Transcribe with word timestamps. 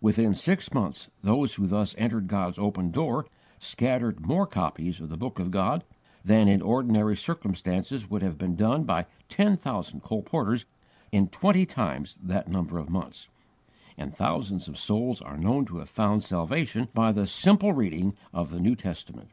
Within 0.00 0.34
six 0.34 0.74
months 0.74 1.08
those 1.22 1.54
who 1.54 1.64
thus 1.68 1.94
entered 1.98 2.26
God's 2.26 2.58
open 2.58 2.90
door 2.90 3.26
scattered 3.60 4.26
more 4.26 4.44
copies 4.44 5.00
of 5.00 5.08
the 5.08 5.16
Book 5.16 5.38
of 5.38 5.52
God 5.52 5.84
than 6.24 6.48
in 6.48 6.60
ordinary 6.60 7.14
circumstances 7.14 8.10
would 8.10 8.20
have 8.20 8.36
been 8.36 8.56
done 8.56 8.82
by 8.82 9.06
ten 9.28 9.56
thousand 9.56 10.00
colporteurs 10.02 10.64
in 11.12 11.28
twenty 11.28 11.64
times 11.64 12.18
that 12.20 12.48
number 12.48 12.76
of 12.78 12.90
months, 12.90 13.28
and 13.96 14.12
thousands 14.12 14.66
of 14.66 14.76
souls 14.76 15.22
are 15.22 15.38
known 15.38 15.64
to 15.66 15.76
have 15.78 15.88
found 15.88 16.24
salvation 16.24 16.88
by 16.92 17.12
the 17.12 17.24
simple 17.24 17.72
reading 17.72 18.14
of 18.34 18.50
the 18.50 18.58
New 18.58 18.74
Testament. 18.74 19.28